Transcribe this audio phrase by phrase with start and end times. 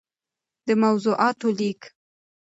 [0.67, 1.81] دموضوعاتو ليــک